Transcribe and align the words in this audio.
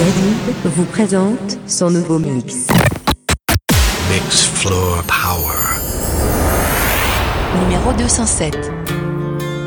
Hadid 0.00 0.56
vous 0.64 0.86
présente 0.86 1.58
son 1.66 1.90
nouveau 1.90 2.18
mix. 2.18 2.68
Mix 4.10 4.46
Floor 4.46 5.02
Power. 5.06 5.76
Numéro 7.60 7.92
207. 7.92 8.70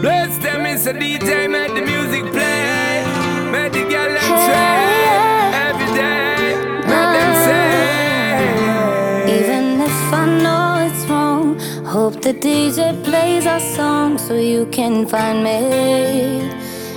Bless 0.01 0.39
them, 0.39 0.65
it's 0.65 0.87
a 0.87 0.93
DJ, 0.93 1.47
make 1.47 1.75
the 1.75 1.81
music 1.85 2.31
play. 2.31 3.03
Make 3.51 3.73
the 3.73 3.83
girl 3.87 4.17
sway. 4.17 5.05
Every 5.69 5.93
day, 5.93 6.55
make 6.87 7.11
them 7.13 7.33
say. 7.45 7.63
Even 9.39 9.81
if 9.81 10.13
I 10.13 10.25
know 10.41 10.87
it's 10.87 11.05
wrong, 11.07 11.59
hope 11.85 12.21
the 12.21 12.33
DJ 12.33 12.95
plays 13.03 13.45
our 13.45 13.59
song 13.59 14.17
so 14.17 14.33
you 14.33 14.65
can 14.71 15.05
find 15.05 15.43
me 15.43 16.49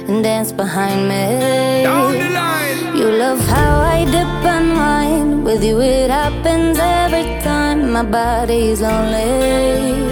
and 0.09 0.25
dance 0.25 0.53
behind 0.53 1.07
me. 1.07 1.82
Down 1.82 2.12
the 2.14 2.30
line. 2.30 2.65
You 2.96 3.11
love 3.11 3.41
how 3.41 3.81
I 3.81 4.07
dip 4.07 4.45
and 4.55 4.68
wine. 4.75 5.45
With 5.45 5.63
you, 5.63 5.81
it 5.82 6.11
happens 6.11 6.79
every 6.81 7.25
time. 7.43 7.93
My 7.93 8.03
body's 8.03 8.81
only 8.81 10.11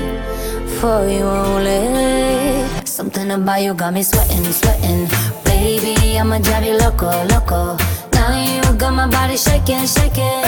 for 0.79 1.09
you 1.09 1.25
only. 1.25 2.69
Something 2.85 3.31
about 3.31 3.63
you 3.63 3.73
got 3.73 3.95
me 3.95 4.03
sweating, 4.03 4.45
sweating. 4.53 5.09
Baby, 5.45 6.19
I'ma 6.19 6.39
drive 6.41 6.65
you 6.65 6.77
loco, 6.77 7.09
loco. 7.33 7.79
Now 8.13 8.31
you 8.37 8.63
got 8.77 8.93
my 8.93 9.09
body 9.09 9.39
shaking, 9.39 9.87
shaking. 9.87 10.45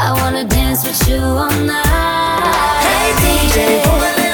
I 0.00 0.10
wanna 0.18 0.44
dance 0.44 0.82
with 0.84 1.08
you 1.08 1.22
all 1.22 1.50
night. 1.50 2.82
Hey 2.82 3.12
DJ, 3.22 4.31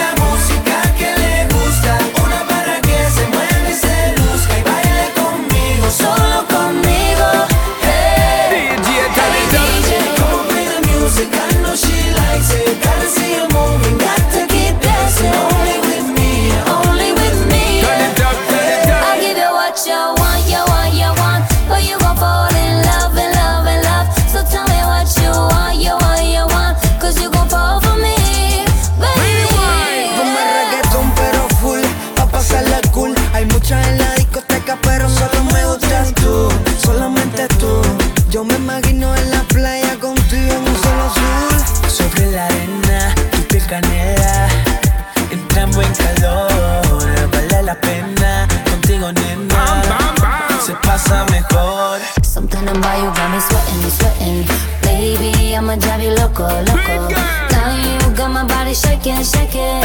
pena 47.80 48.46
Contigo 48.70 49.12
nena, 49.12 49.54
Bam, 49.54 50.14
bam. 50.20 50.60
se 50.66 50.74
pasa 50.86 51.24
mejor 51.30 52.00
Something 52.22 52.68
about 52.68 52.98
you 53.02 53.10
got 53.14 53.30
me 53.32 53.40
sweating, 53.40 53.90
sweating. 53.90 54.46
Baby, 54.82 55.56
I'ma 55.56 55.76
drive 55.76 56.02
you 56.02 56.10
loco, 56.14 56.44
loco. 56.44 57.08
Now 57.50 57.74
you 57.82 58.14
got 58.14 58.30
my 58.30 58.44
body 58.44 58.74
shaking, 58.74 59.24
shaking. 59.24 59.82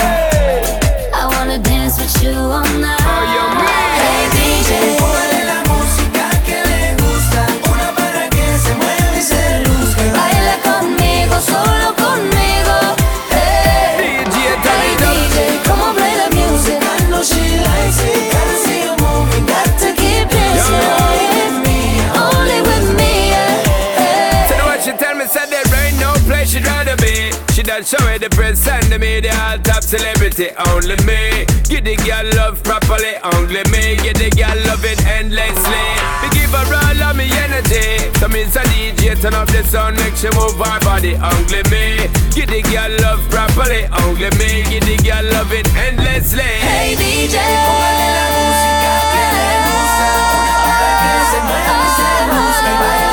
I 1.16 1.26
wanna 1.32 1.58
dance 1.58 1.98
with 2.00 2.24
you 2.24 2.32
all 2.38 2.64
night. 2.78 3.00
Oh? 3.02 3.64
Hey 3.98 4.30
DJ, 4.36 4.98
Póngale 5.00 5.42
la 5.46 5.60
música 5.72 6.24
que 6.46 6.58
le 6.70 6.96
gusta 7.02 7.42
Una 7.72 7.90
para 7.96 8.30
que 8.30 8.46
se 8.64 8.74
mueva 8.76 9.18
y 9.18 9.22
se 9.22 9.60
luzca 9.66 10.04
baila 10.14 10.56
conmigo, 10.68 11.36
solo 11.42 11.96
conmigo. 11.96 12.33
Ain't 25.76 26.00
no 26.00 26.14
place 26.26 26.52
she'd 26.52 26.66
rather 26.66 26.96
be. 26.98 27.32
She 27.54 27.64
done 27.64 27.84
show 27.84 28.02
it 28.10 28.20
the 28.20 28.30
press 28.30 28.68
and 28.68 28.86
the 28.92 28.98
media 28.98 29.34
all 29.46 29.58
top 29.60 29.84
celebrity. 29.84 30.50
Only 30.74 30.98
me. 31.06 31.46
Get 31.70 31.86
the 31.86 31.96
girl 32.02 32.26
love 32.38 32.64
properly. 32.64 33.14
Only 33.22 33.64
me. 33.70 33.98
Get 34.02 34.18
the 34.18 34.30
girl 34.34 34.58
love 34.66 34.84
it 34.86 35.00
endlessly. 35.06 35.86
Me 36.22 36.28
give 36.34 36.50
her 36.50 36.66
all 36.66 37.02
of 37.10 37.16
me 37.16 37.30
energy. 37.30 38.10
So 38.20 38.28
me 38.28 38.44
a 38.44 38.64
DJ 38.98 39.22
turn 39.22 39.34
up 39.34 39.48
the 39.54 39.64
sound 39.64 39.98
make 39.98 40.16
she 40.16 40.30
move 40.34 40.58
her 40.58 40.80
body. 40.82 41.14
Only 41.16 41.62
me. 41.70 42.10
Get 42.34 42.50
the 42.50 42.62
girl 42.66 42.92
love 43.06 43.22
properly. 43.30 43.86
Only 44.02 44.30
me. 44.42 44.66
Get 44.66 44.84
the 44.90 44.98
girl 45.02 45.26
love 45.32 45.54
it 45.54 45.68
endlessly. 45.78 46.50
Hey 46.62 46.98
DJ, 46.98 47.38
Póngale 47.38 48.08
la 48.18 48.26
música 48.34 48.92
que 49.14 49.24
le 49.38 49.50
gusta. 49.70 50.08
Una 50.42 50.56
para 50.66 50.90
que 51.00 51.12
se 51.30 51.40
mueva 51.46 51.74
y 51.78 51.90
se 51.94 52.08
luzca 52.34 52.70
y 52.70 52.78
baila 52.82 53.13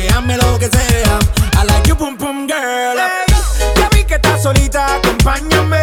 venteame 0.00 0.36
lo 0.36 0.58
que 0.58 0.68
sea. 0.68 1.18
I 1.60 1.64
like 1.64 1.86
your 1.86 1.96
boom 1.96 2.16
boom 2.16 2.46
girl. 2.46 2.96
ya 3.76 3.88
vi 3.92 4.04
que 4.04 4.14
estás 4.14 4.42
solita, 4.42 4.96
acompáñame. 4.96 5.79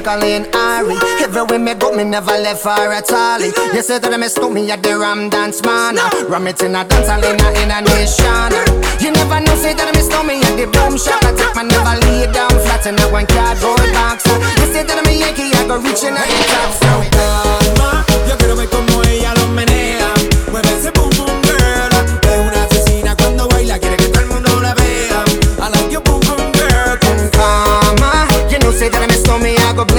You 0.00 0.06
Colleen 0.06 0.46
Ari. 0.56 0.96
Everywhere 1.20 1.58
me 1.58 1.74
go, 1.74 1.92
me 1.92 2.04
never 2.04 2.32
left 2.32 2.62
for 2.62 2.70
at 2.70 3.12
all. 3.12 3.40
You 3.40 3.82
say 3.82 3.98
that 3.98 4.08
I 4.08 4.16
miss 4.16 4.32
me 4.38 4.70
at 4.70 4.82
the 4.82 4.96
Ram 4.96 5.28
Dance 5.28 5.60
Man. 5.60 6.00
Ram 6.24 6.46
it 6.48 6.62
in 6.62 6.72
a 6.72 6.88
dance 6.88 7.04
hall 7.04 7.20
in 7.20 7.36
a, 7.36 7.48
in 7.60 7.68
a 7.68 7.84
nation. 7.84 8.48
You 8.96 9.12
never 9.12 9.44
know, 9.44 9.52
say 9.60 9.76
that 9.76 9.84
I 9.84 9.92
miss 9.92 10.08
me 10.24 10.40
at 10.40 10.56
the 10.56 10.72
Boom 10.72 10.96
Shop. 10.96 11.20
I 11.20 11.36
take 11.36 11.52
my 11.52 11.68
never 11.68 12.00
lay 12.00 12.24
down 12.32 12.48
flat 12.64 12.88
in 12.88 12.96
a 12.96 13.04
one 13.12 13.28
cardboard 13.28 13.92
box. 13.92 14.24
You 14.24 14.72
say 14.72 14.88
that 14.88 14.96
I'm 14.96 15.04
a 15.04 15.12
Yankee, 15.12 15.52
I 15.52 15.68
go 15.68 15.76
reaching 15.76 16.16
out 16.16 16.24
the 16.24 16.48
top. 16.48 16.72
So 16.80 16.96
calma, 17.12 18.00
yo 18.24 18.40
quiero 18.40 18.56
ver 18.56 18.72
como 18.72 19.04
ella 19.04 19.36
lo 19.36 19.52
menea. 19.52 20.08
Mueve 20.48 20.80
ese 20.80 20.96
boom 20.96 21.12
boom 21.12 21.44
girl. 21.44 21.92
Es 22.24 22.40
una 22.40 22.64
asesina 22.64 23.12
cuando 23.20 23.52
baila, 23.52 23.76
quiere 23.76 24.00
que 24.00 24.08
todo 24.08 24.24
el 24.24 24.32
mundo 24.32 24.48
la 24.64 24.72
vea. 24.72 25.28
I 25.60 25.68
boom 25.92 26.24
boom 26.24 26.52
girl. 26.56 26.96
Calma, 27.36 28.24
you 28.48 28.56
know, 28.64 28.72
say 28.72 28.88
that 28.88 29.02
I 29.02 29.06
miss 29.12 29.28
me, 29.44 29.56
I 29.60 29.72
go 29.76 29.89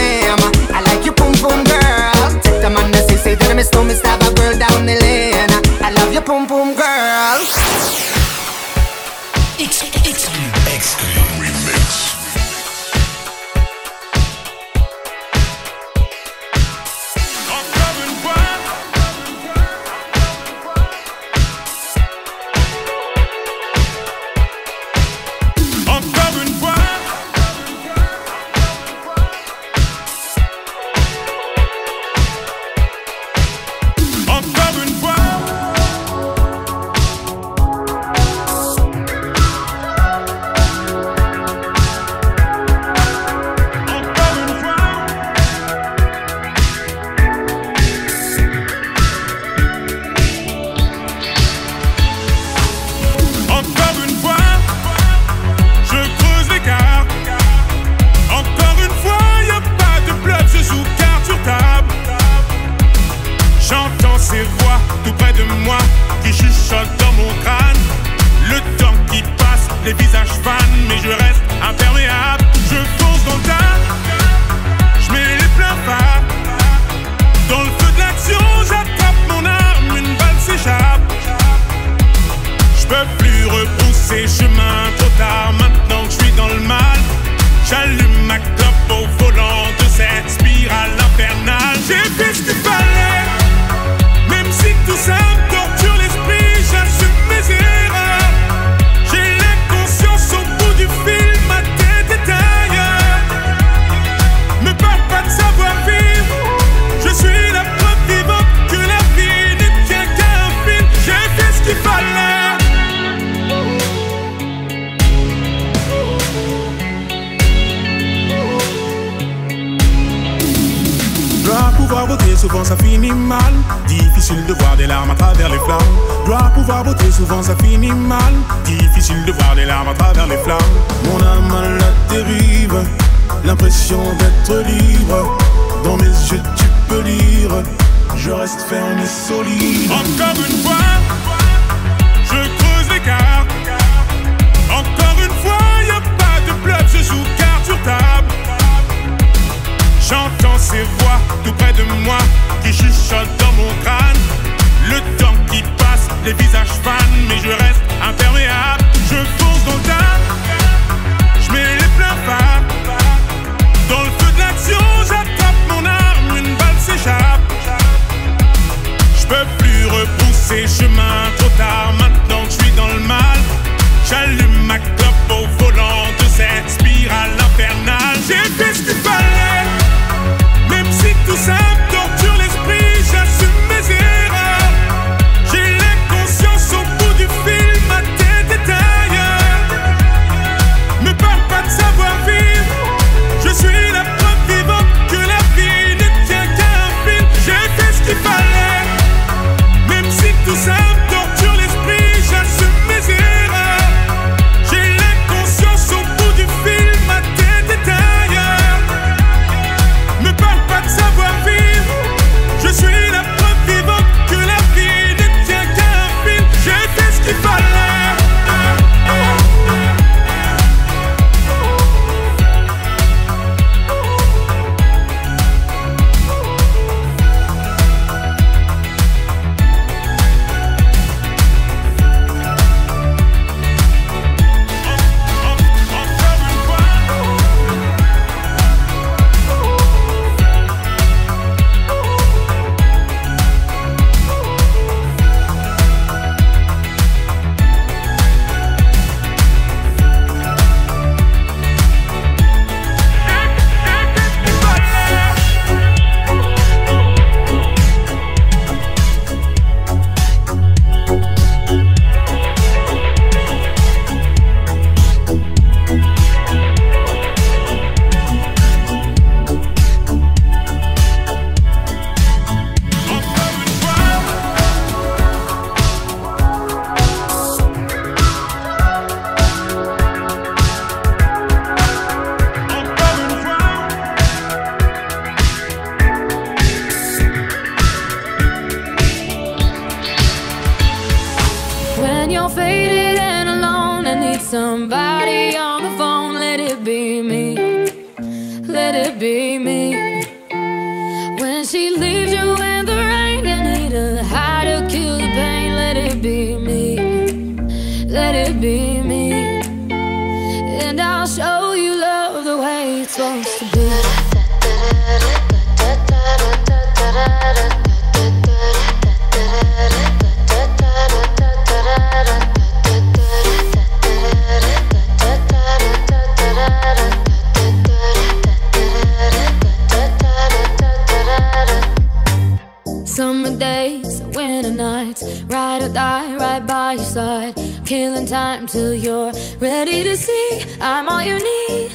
winter 334.42 334.72
nights. 334.72 335.22
Ride 335.44 335.84
or 335.84 335.94
die, 335.94 336.36
right 336.36 336.66
by 336.66 336.94
your 336.94 337.10
side. 337.18 337.54
Killing 337.86 338.26
time 338.26 338.68
till 338.68 338.94
you're 338.94 339.32
ready 339.60 340.04
to 340.04 340.16
see. 340.18 340.50
I'm 340.80 341.08
all 341.10 341.24
you 341.30 341.38
need. 341.52 341.92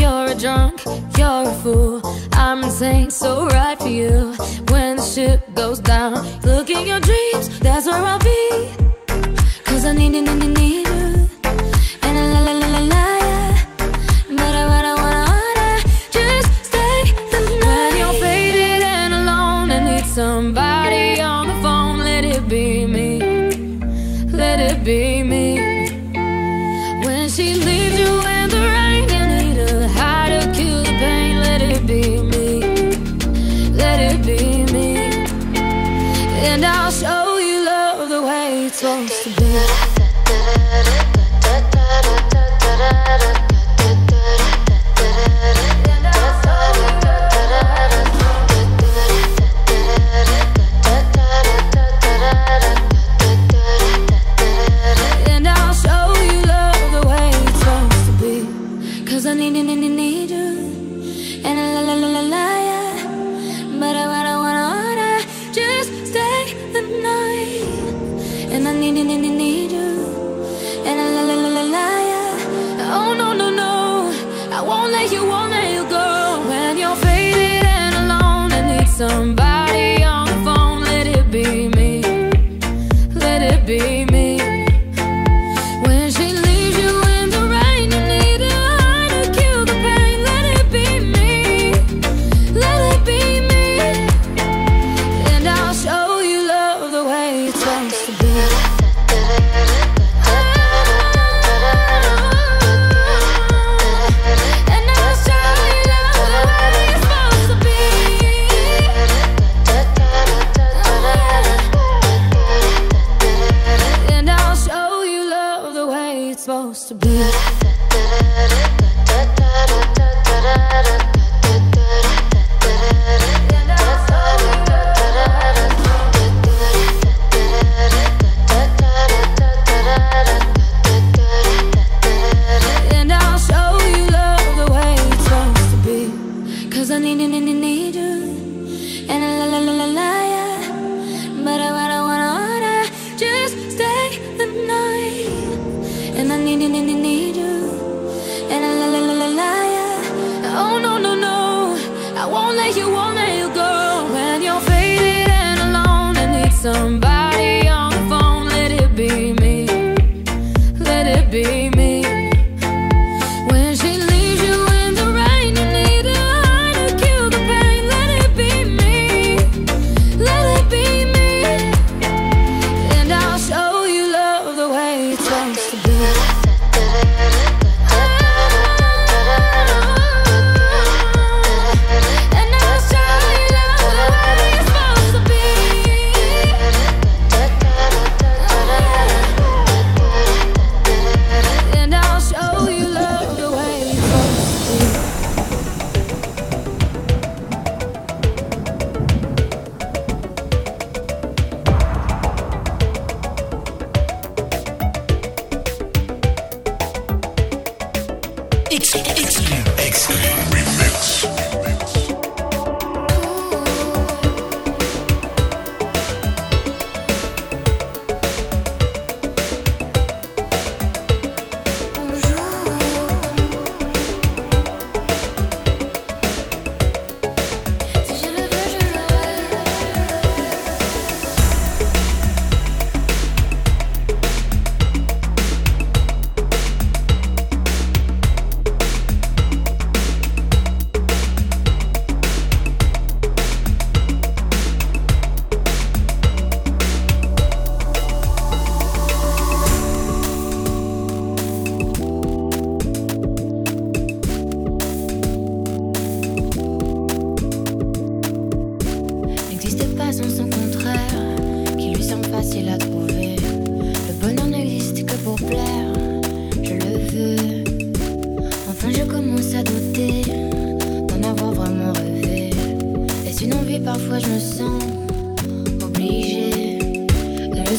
You're 0.00 0.26
a 0.34 0.34
drunk, 0.34 0.84
you're 1.18 1.44
a 1.52 1.54
fool. 1.62 2.00
I'm 2.32 2.62
insane, 2.64 3.10
so 3.10 3.46
right 3.46 3.78
for 3.78 3.88
you. 4.00 4.34
When 4.72 4.96
the 4.96 5.06
ship 5.14 5.40
goes 5.54 5.80
down, 5.80 6.14
look 6.42 6.70
in 6.70 6.86
your 6.86 7.00
dreams, 7.00 7.44
that's 7.60 7.86
where 7.86 8.04
I'll 8.12 8.18
be. 8.18 8.42
Cause 9.64 9.84
I 9.84 9.92
need, 9.92 10.10
need, 10.10 10.28
need, 10.40 10.58
need. 10.58 11.01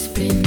esprit. 0.03 0.42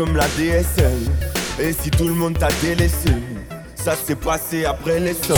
comme 0.00 0.16
la 0.16 0.26
DSL. 0.28 0.96
Et 1.60 1.74
si 1.74 1.90
tout 1.90 2.08
le 2.08 2.14
monde 2.14 2.38
t'a 2.38 2.48
délaissé, 2.62 3.12
ça 3.74 3.94
s'est 3.94 4.14
passé 4.14 4.64
après 4.64 4.98
les 4.98 5.12
sols. 5.12 5.36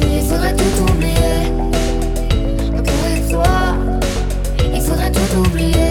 il 0.00 0.22
faudrait 0.26 0.56
tout 0.56 0.90
oublier. 0.90 1.52
Pour 2.70 3.30
toi, 3.30 3.76
il 4.74 4.80
faudrait 4.80 5.12
tout 5.12 5.38
oublier. 5.38 5.81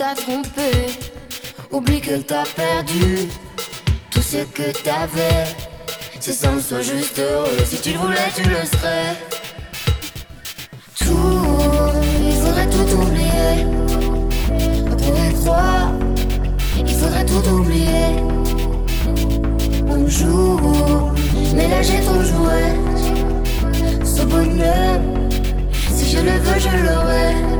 t'as 0.00 0.14
trompé, 0.14 0.86
oublie 1.70 2.00
que 2.00 2.16
t'as 2.22 2.44
perdu 2.56 3.28
tout 4.10 4.22
ce 4.22 4.38
que 4.38 4.72
t'avais. 4.82 5.44
C'est 6.18 6.32
simple, 6.32 6.62
sois 6.62 6.80
juste 6.80 7.18
heureux. 7.18 7.58
Si 7.66 7.78
tu 7.82 7.92
le 7.92 7.98
voulais, 7.98 8.30
tu 8.34 8.42
le 8.48 8.64
serais. 8.64 9.14
Tout, 11.00 11.92
il 12.26 12.32
faudrait 12.32 12.70
tout 12.70 12.90
oublier. 12.96 13.66
On 14.90 14.96
pourrait 14.96 15.34
croire, 15.42 15.92
il 16.78 16.94
faudrait 16.94 17.26
tout 17.26 17.46
oublier. 17.50 18.06
On 19.86 20.08
joue, 20.08 21.12
mais 21.54 21.68
là 21.68 21.82
j'ai 21.82 22.00
ton 22.00 22.22
jouet. 22.22 22.72
Ce 24.02 24.22
bonheur, 24.22 24.98
si 25.94 26.10
je 26.10 26.20
le 26.20 26.38
veux, 26.38 26.58
je 26.58 26.84
l'aurai. 26.86 27.59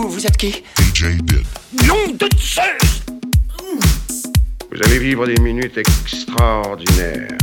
vous, 0.00 0.08
vous 0.08 0.26
êtes 0.26 0.36
qui 0.36 0.62
DJ 0.78 1.16
Did. 1.22 1.44
Nom 1.86 2.12
de 2.14 2.28
Zeus 2.38 3.02
Vous 4.70 4.82
allez 4.84 4.98
vivre 4.98 5.26
des 5.26 5.40
minutes 5.40 5.76
extraordinaires. 5.76 7.36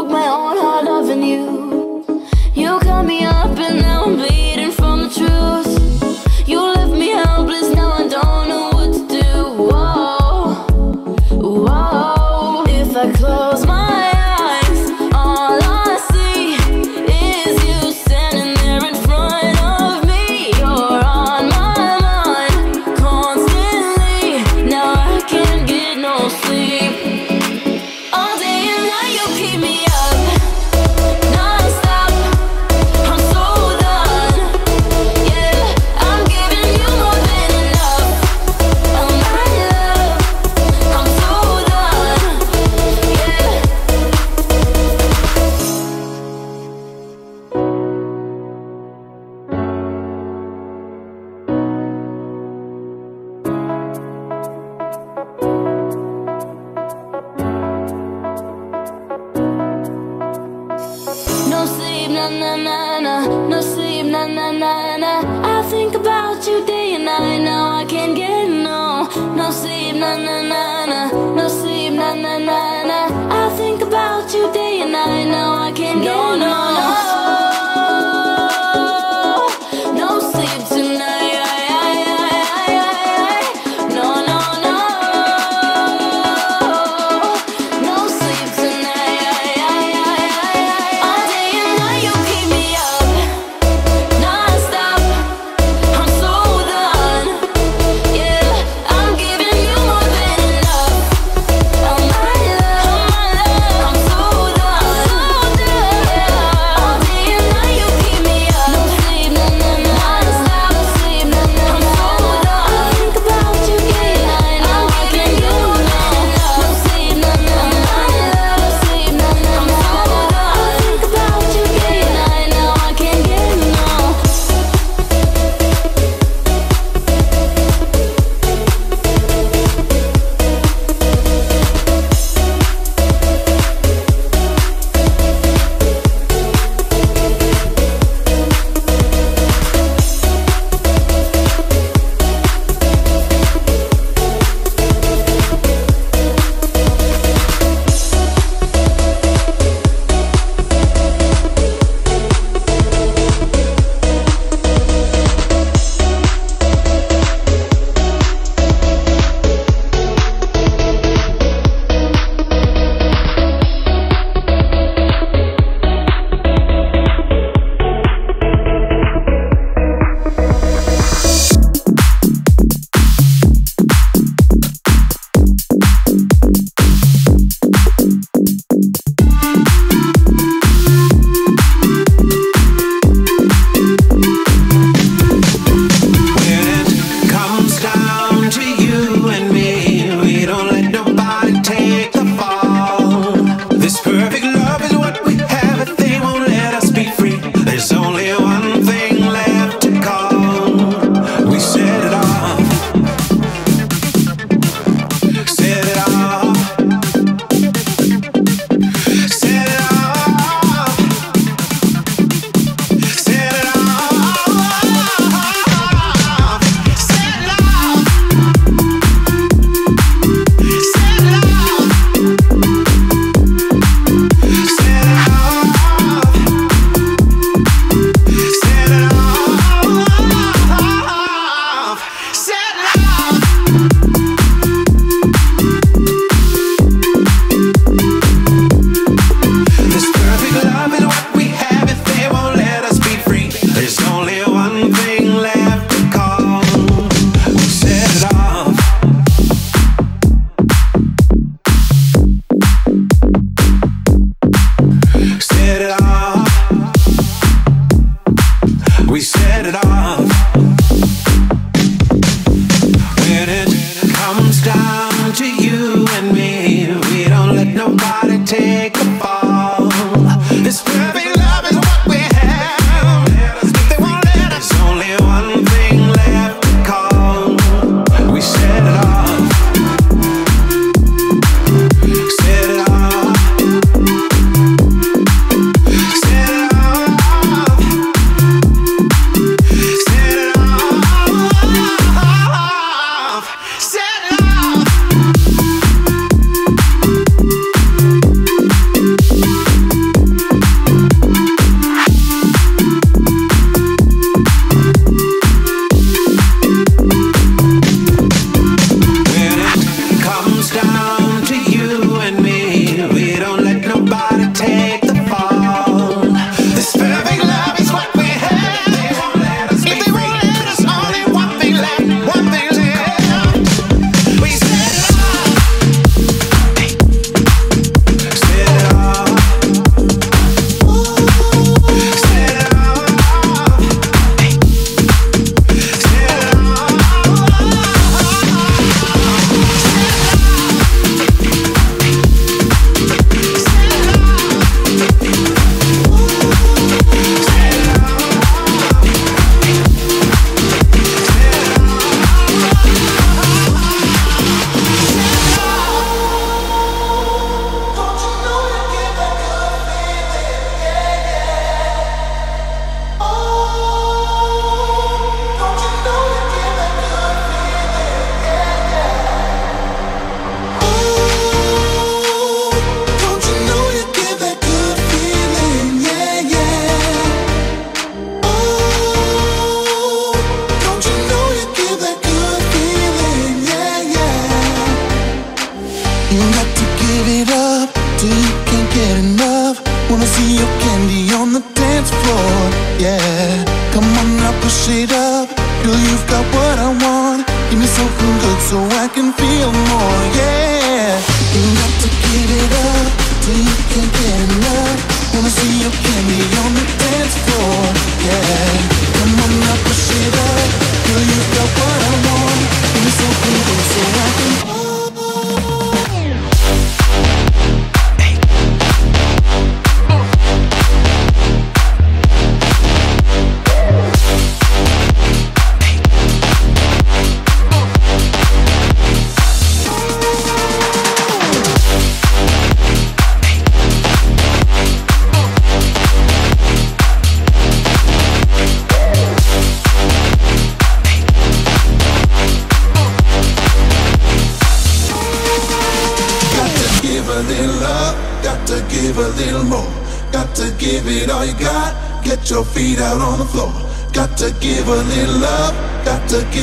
broke 0.00 0.12
my 0.12 0.26
own 0.28 0.56
heart 0.56 0.84
loving 0.86 1.22
you. 1.22 1.59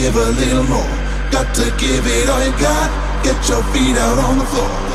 give 0.02 0.16
a 0.16 0.30
little 0.42 0.64
more. 0.64 0.96
Got 1.32 1.54
to 1.56 1.66
give 1.78 2.06
it 2.06 2.30
all 2.30 2.44
you 2.46 2.52
got. 2.60 2.90
Get 3.24 3.38
your 3.50 3.64
feet 3.74 3.98
out 3.98 4.20
on 4.20 4.38
the 4.38 4.46
floor. 4.46 4.87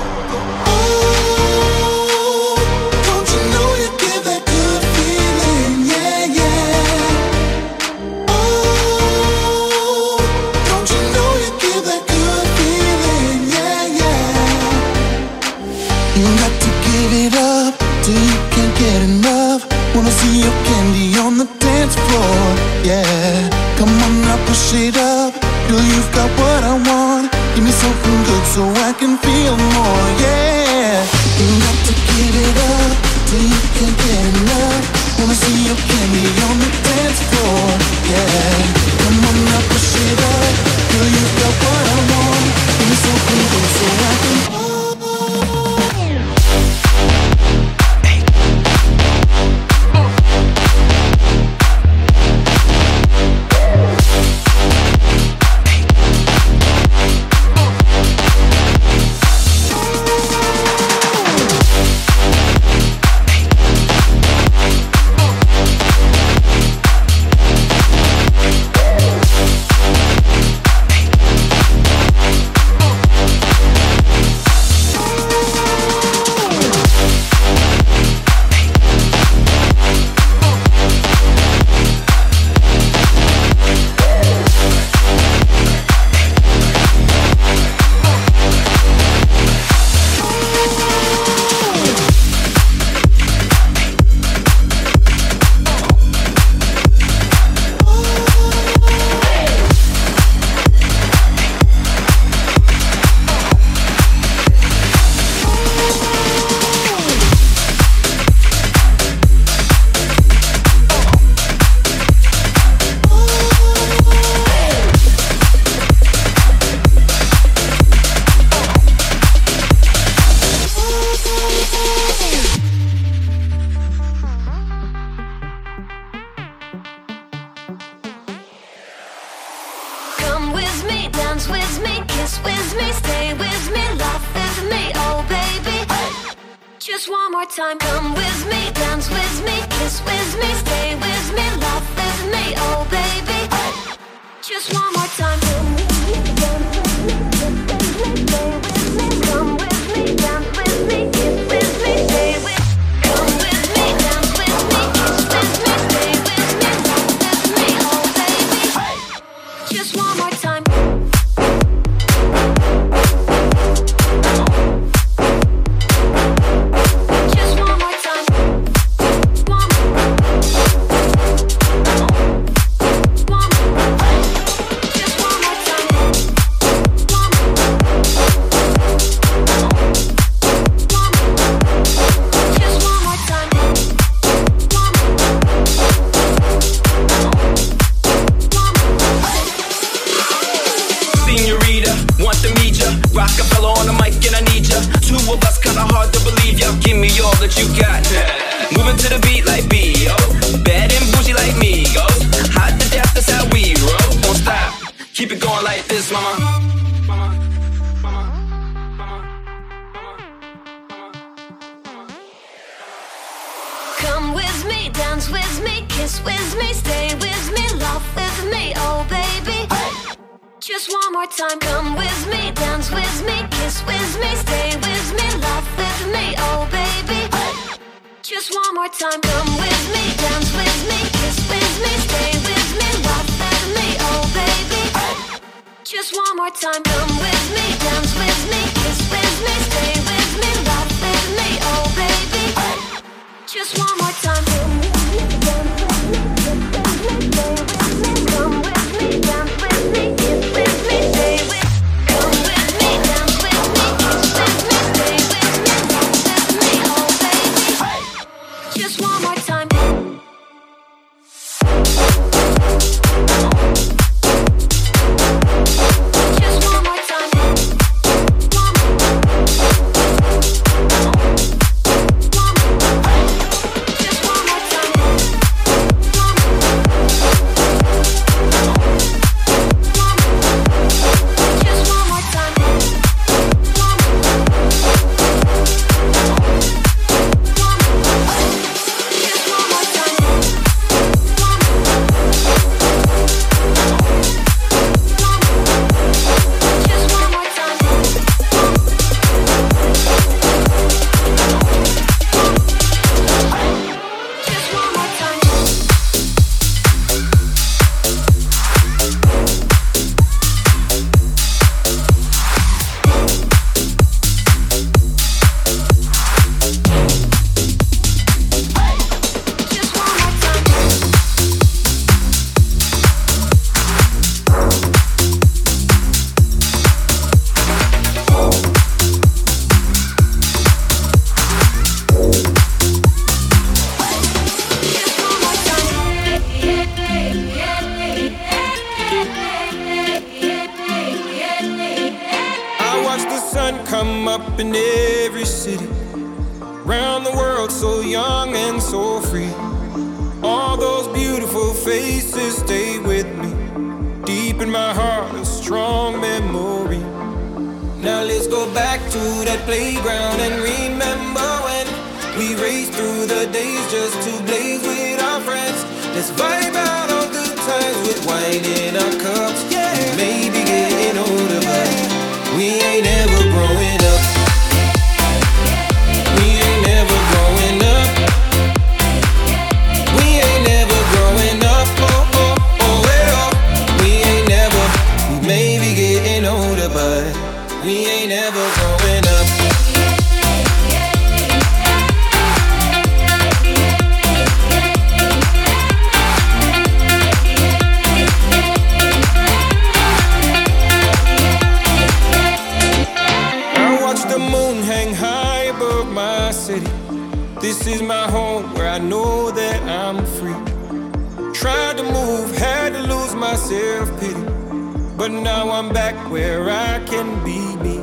now 415.52 415.70
I'm 415.70 415.92
back 415.92 416.16
where 416.30 416.70
I 416.70 416.92
can 417.12 417.28
be 417.44 417.60
me. 417.84 417.98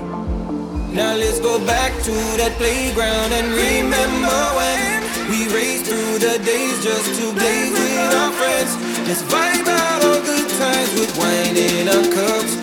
Now 0.99 1.13
let's 1.15 1.39
go 1.39 1.53
back 1.65 1.91
to 2.07 2.15
that 2.41 2.53
playground 2.61 3.31
and 3.39 3.47
remember 3.65 4.39
when 4.59 4.99
we 5.31 5.39
raced 5.57 5.85
through 5.89 6.15
the 6.27 6.35
days 6.45 6.77
just 6.83 7.09
to 7.19 7.25
play 7.41 7.61
with 7.73 8.13
our 8.21 8.31
friends. 8.39 8.71
Let's 9.07 9.23
vibe 9.33 9.67
out 9.81 9.99
all 10.05 10.21
good 10.29 10.49
times 10.61 10.91
with 10.99 11.11
wine 11.17 11.57
in 11.57 11.85
our 11.95 12.05
cups. 12.17 12.58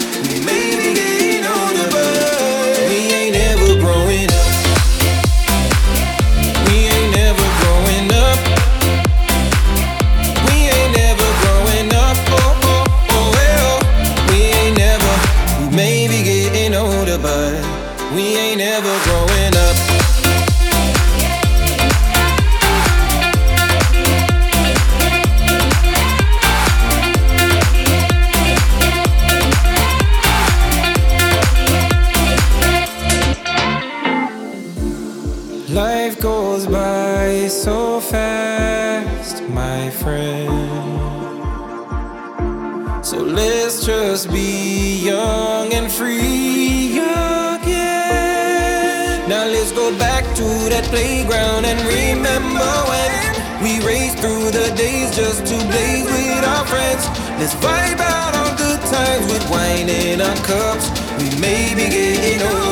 Let's 57.39 57.55
vibe 57.57 58.01
out 58.01 58.35
on 58.35 58.57
good 58.57 58.81
times 58.81 59.31
with 59.31 59.51
wine 59.51 59.91
in 59.91 60.23
our 60.23 60.37
cups. 60.37 60.89
We 61.19 61.39
may 61.39 61.75
be 61.75 61.87
getting 61.91 62.41
old. 62.41 62.66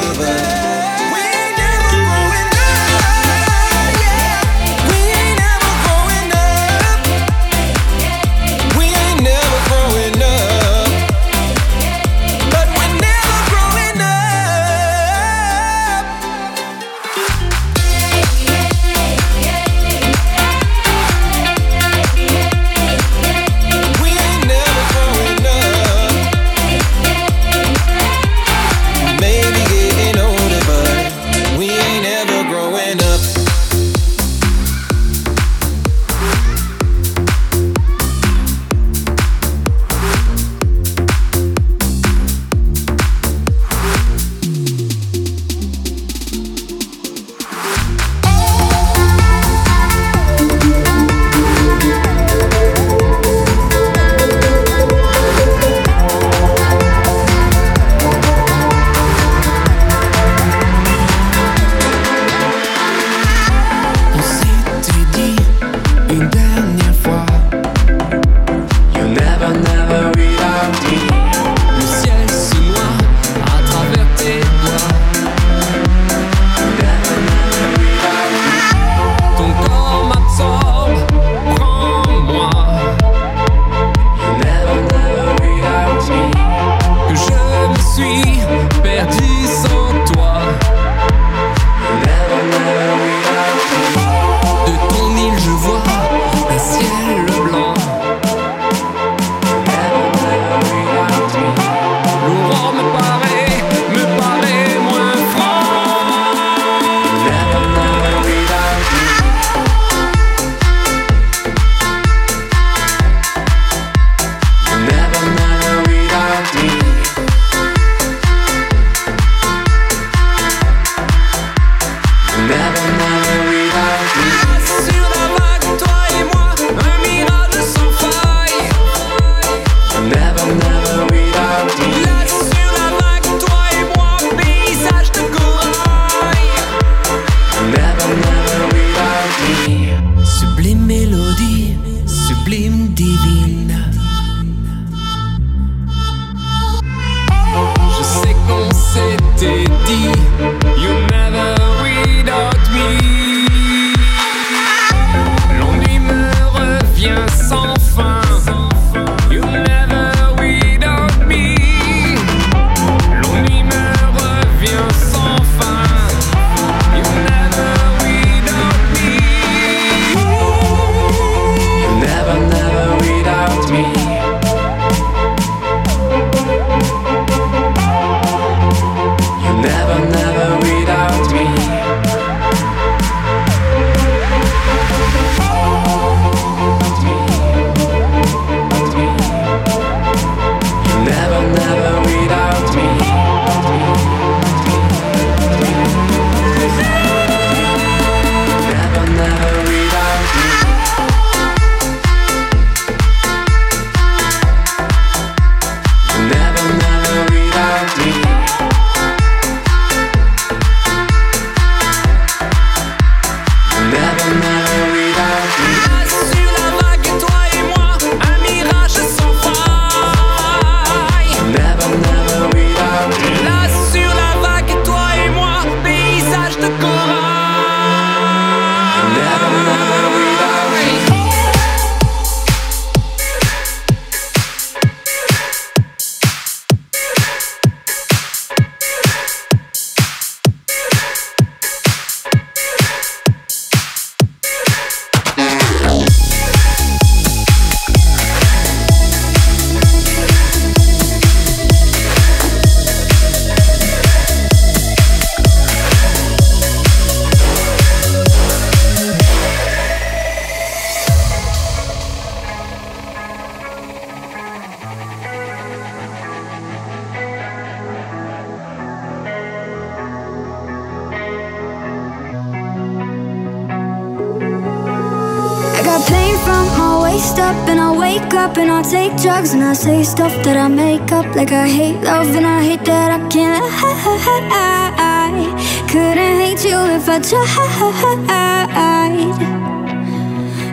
Couldn't 285.95 286.37
hate 286.41 286.65
you 286.65 286.79
if 286.97 287.09
I 287.09 287.21
tried. 287.21 287.45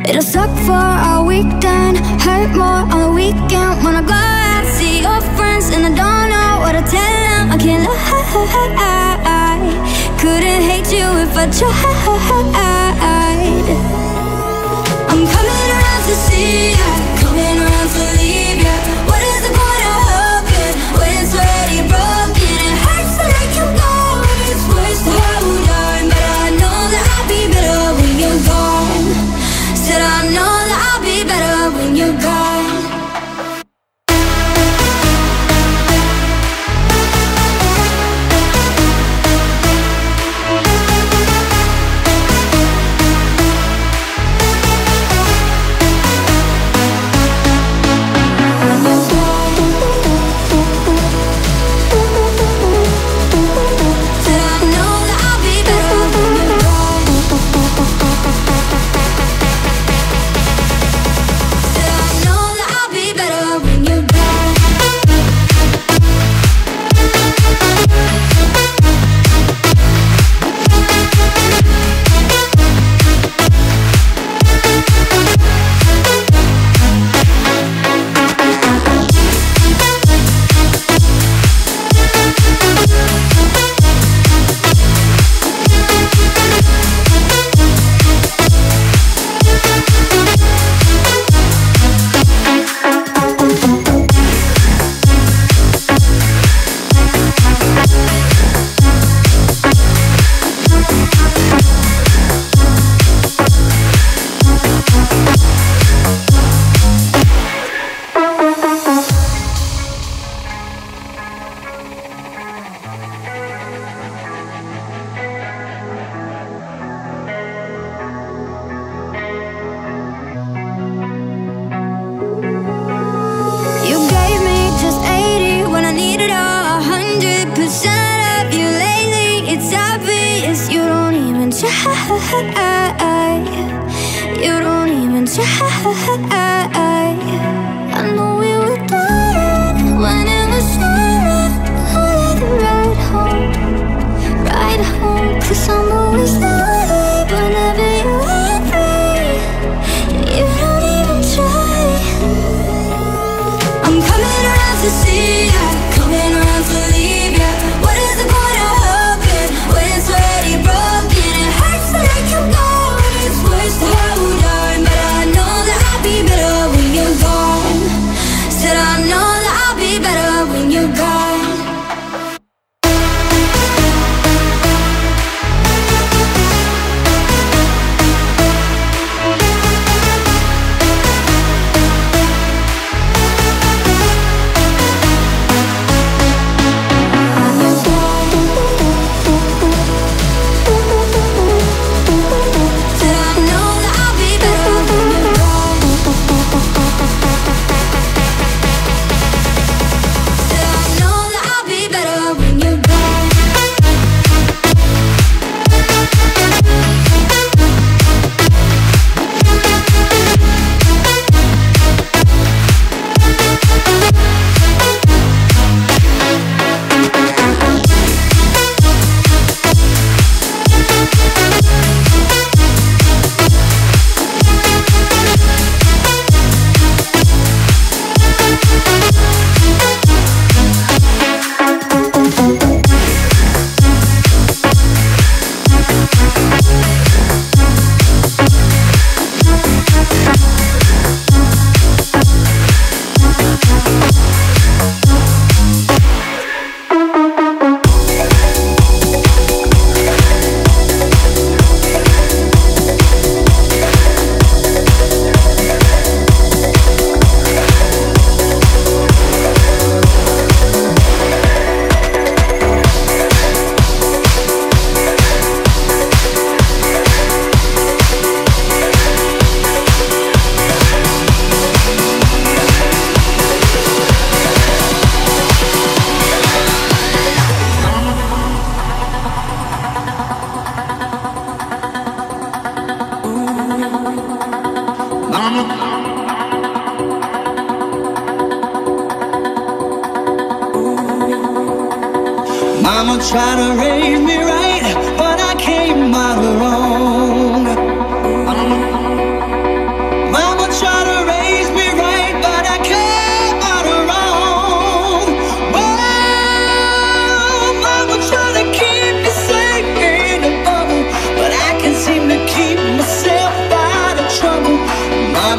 It'll 0.10 0.22
suck 0.22 0.50
for 0.66 0.74
a 0.74 1.24
weekend 1.24 1.98
Hurt 2.22 2.56
more 2.56 2.84
on 2.94 3.00
the 3.00 3.12
weekend. 3.12 3.84
When 3.84 3.96
I 3.96 4.02
go 4.02 4.14
out, 4.14 4.66
see 4.76 5.02
your 5.02 5.22
friends 5.38 5.70
And 5.70 5.86
I 5.86 5.92
don't 6.02 6.30
know 6.34 6.60
what 6.64 6.74
to 6.74 6.82
tell 6.90 7.16
them 7.28 7.52
I 7.52 7.58
can't 7.58 7.84
lie. 7.88 8.02
Couldn't 10.22 10.64
hate 10.70 10.92
you 10.92 11.08
if 11.26 11.38
I 11.38 11.46
tried. 11.50 11.72
I'm 15.12 15.24
coming 15.34 15.70
around 15.76 16.04
to 16.08 16.16
see 16.26 16.72
you 16.72 16.90
Coming 17.22 17.58
around 17.60 17.90
to 17.90 18.04
leave 18.18 18.41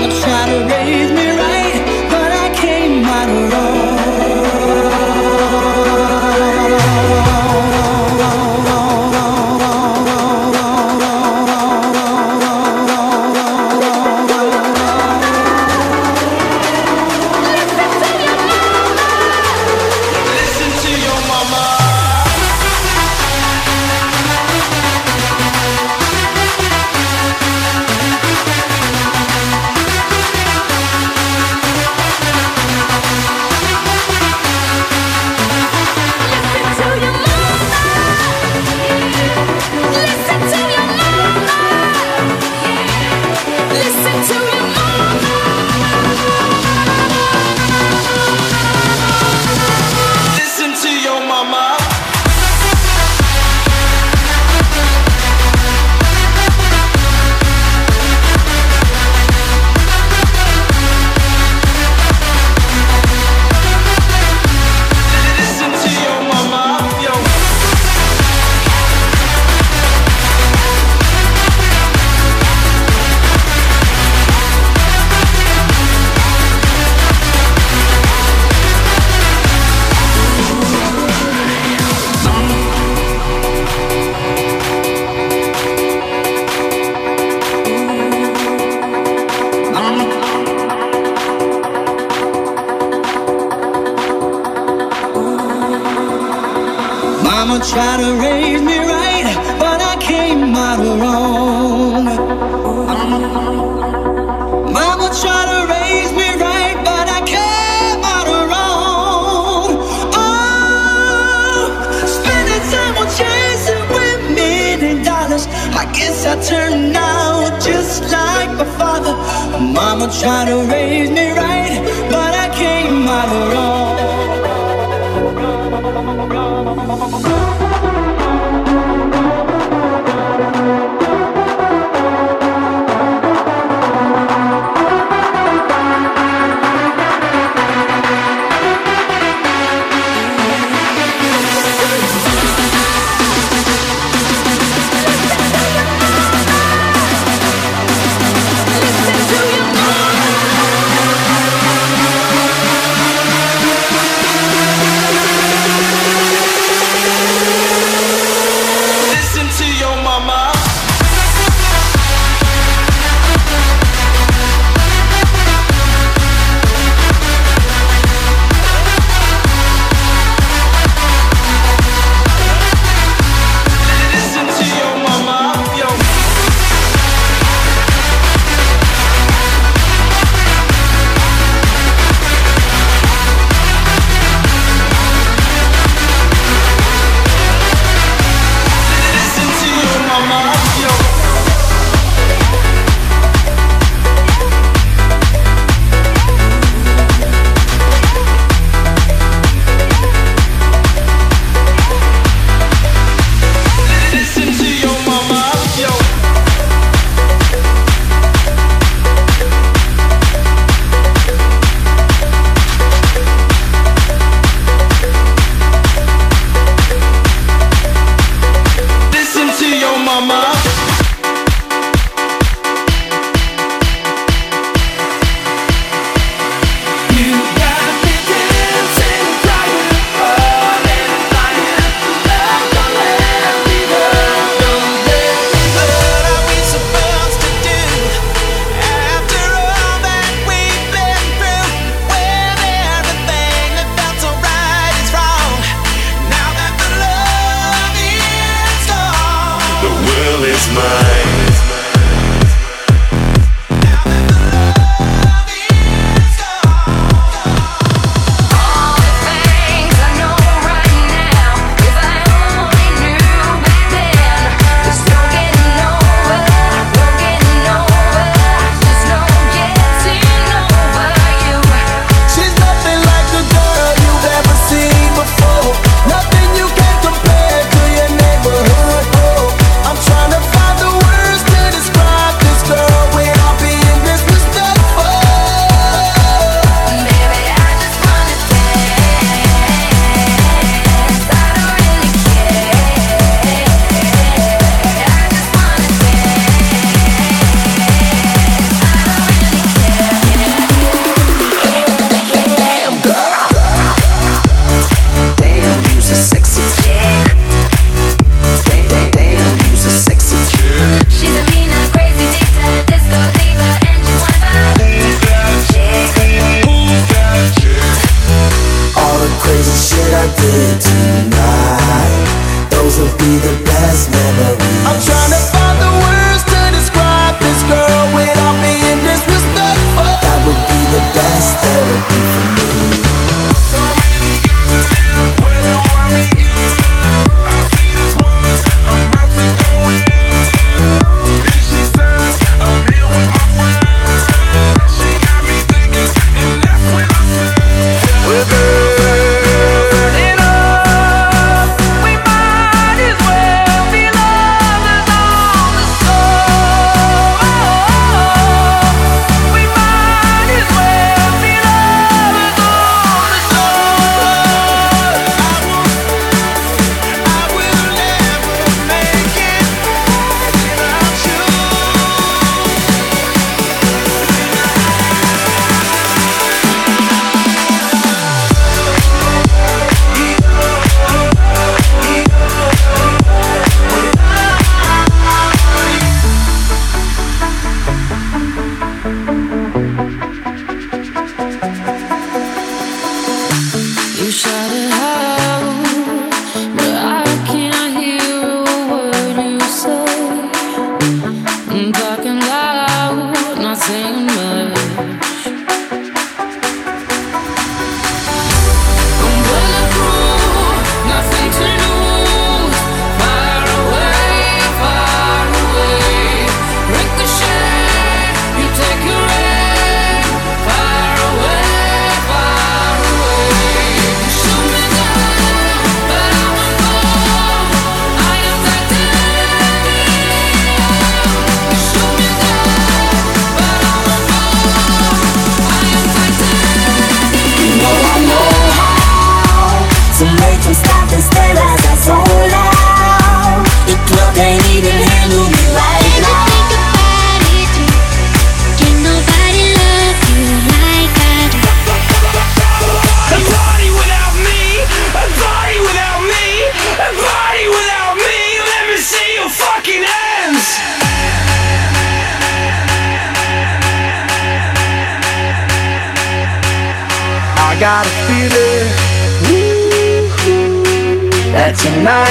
I'm 0.03 0.11
trying. 0.11 0.42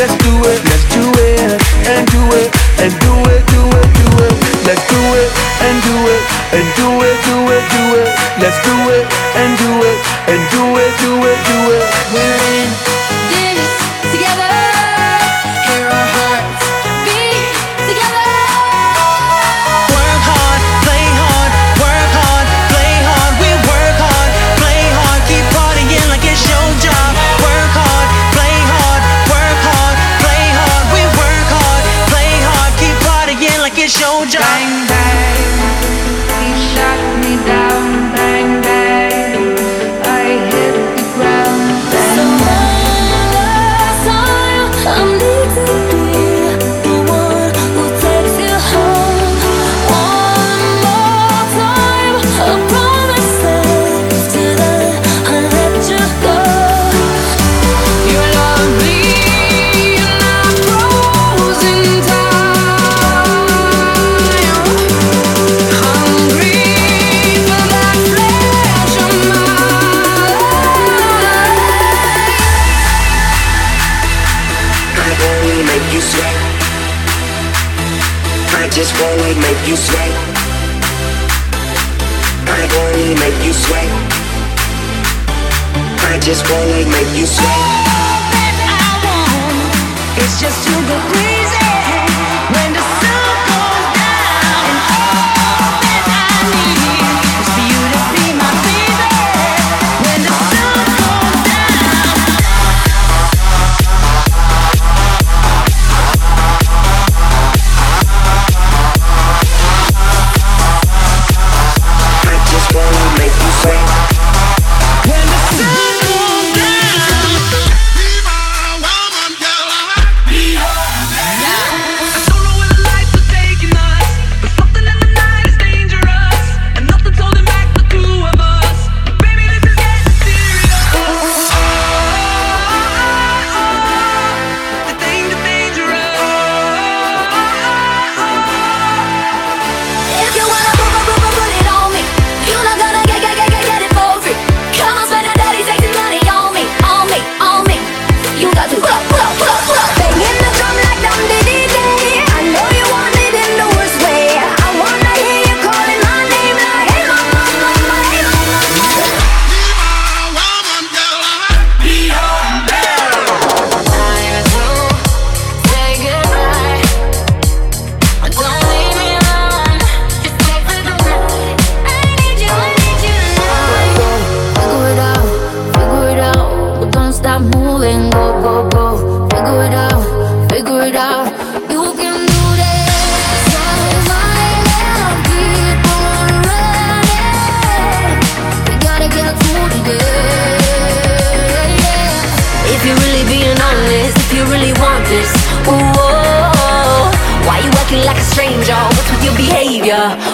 Let's 0.00 0.16
do 0.24 0.32
it, 0.32 0.64
let's 0.64 0.84
do 0.94 1.12
it, 1.12 1.60
and 1.86 2.08
do 2.08 2.22
it, 2.32 2.48
and 2.80 2.90
do 3.04 3.12
it, 3.28 3.44
do 3.52 3.60
it, 3.68 3.88
do 4.00 4.08
it. 4.24 4.32
Let's 4.64 4.80
do 4.88 4.96
it, 4.96 5.28
and 5.60 5.76
do 5.84 5.94
it, 6.08 6.22
and 6.56 6.66
do 6.74 6.88
it, 7.04 7.16
do 7.26 7.36
it, 7.52 7.70
do 7.70 7.84
it. 7.84 7.89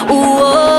ooh, 0.09 0.13
oh. 0.13 0.76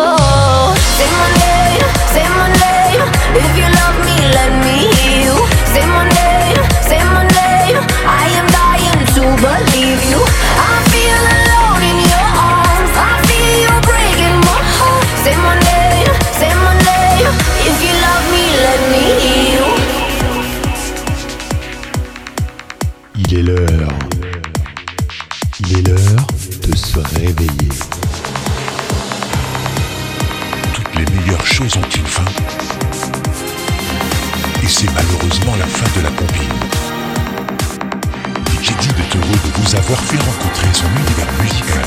fait 40.08 40.16
rencontrer 40.24 40.72
son 40.72 40.86
univers 40.86 41.30
musical. 41.42 41.84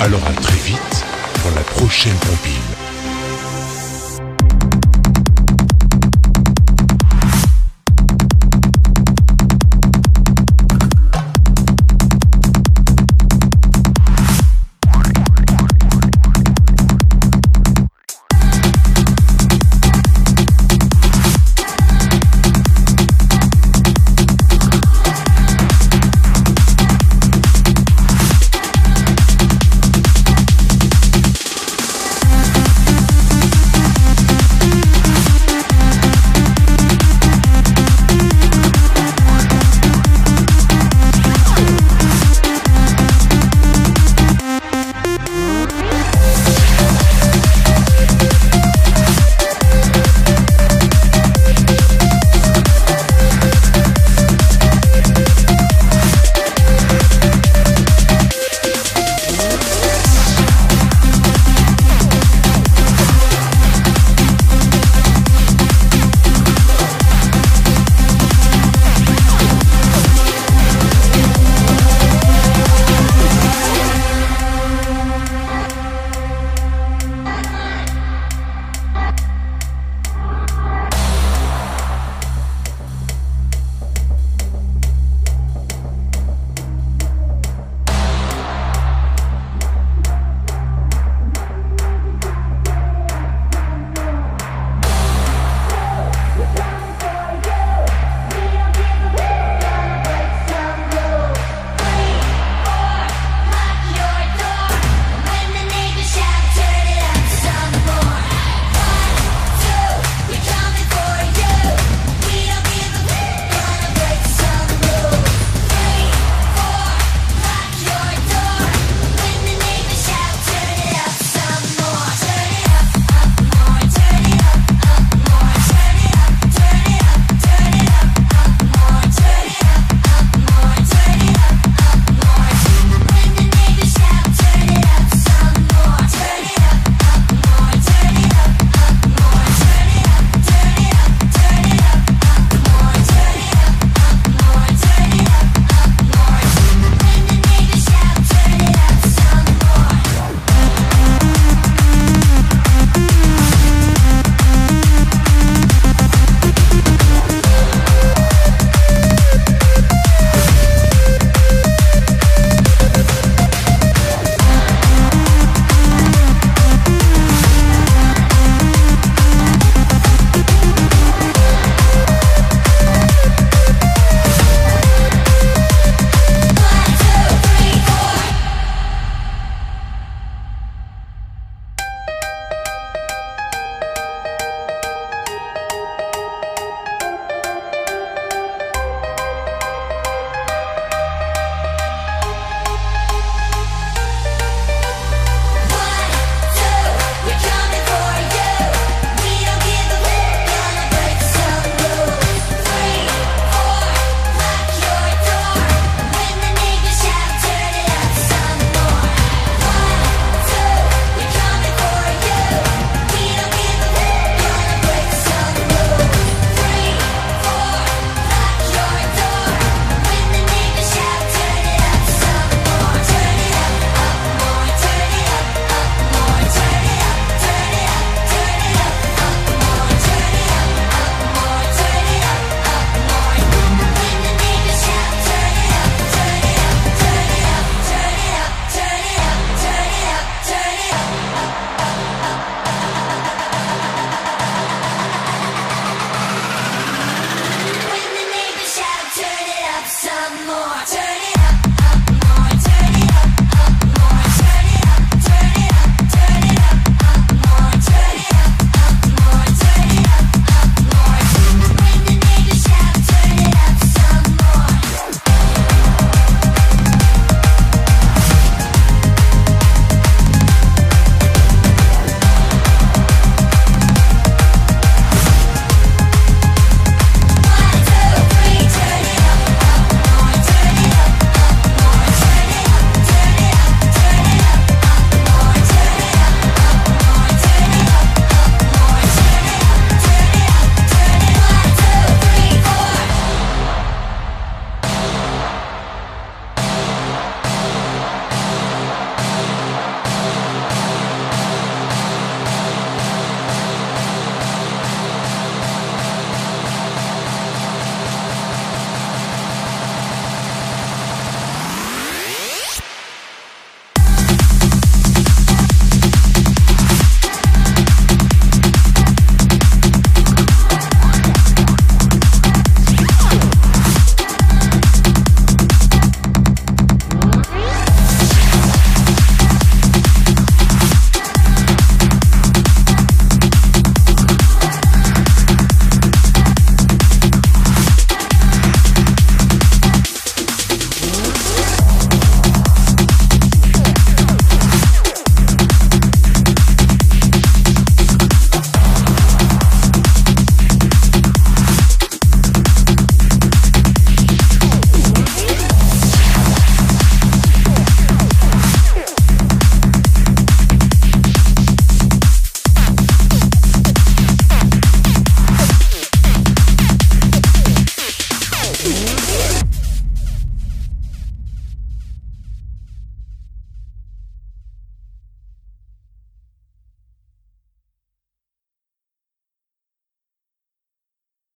Alors 0.00 0.22
à 0.26 0.32
très 0.40 0.56
vite 0.56 1.04
pour 1.42 1.50
la 1.50 1.62
prochaine 1.62 2.16
compile. 2.20 2.67